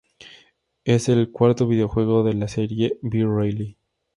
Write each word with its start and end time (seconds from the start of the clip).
Es 0.83 1.09
el 1.09 1.29
cuarto 1.29 1.67
videojuego 1.67 2.23
de 2.23 2.33
la 2.33 2.47
serie 2.47 2.97
"V-Rally". 3.03 3.77